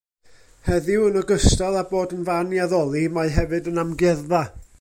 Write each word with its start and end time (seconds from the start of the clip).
Heddiw, 0.69 1.03
yn 1.09 1.19
ogystal 1.21 1.77
â 1.81 1.83
bod 1.93 2.15
yn 2.17 2.25
fan 2.31 2.57
i 2.57 2.63
addoli, 2.65 3.05
mae 3.19 3.35
hefyd 3.37 3.71
yn 3.75 3.83
amgueddfa. 3.85 4.47